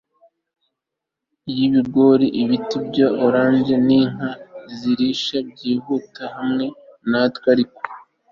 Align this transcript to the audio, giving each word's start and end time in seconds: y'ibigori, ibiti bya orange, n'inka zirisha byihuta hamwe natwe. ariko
y'ibigori, 1.55 2.27
ibiti 2.41 2.77
bya 2.87 3.07
orange, 3.25 3.75
n'inka 3.87 4.29
zirisha 4.75 5.37
byihuta 5.49 6.23
hamwe 6.35 6.65
natwe. 7.09 7.47
ariko 7.55 7.79